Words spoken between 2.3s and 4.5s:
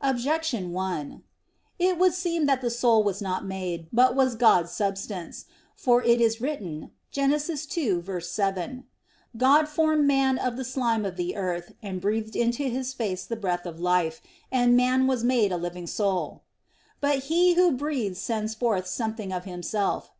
that the soul was not made, but was